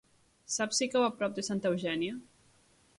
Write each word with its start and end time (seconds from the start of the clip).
Saps 0.53 0.79
si 0.81 0.87
cau 0.95 1.05
a 1.09 1.11
prop 1.19 1.37
de 1.37 1.47
Santa 1.51 1.73
Eugènia? 1.75 2.21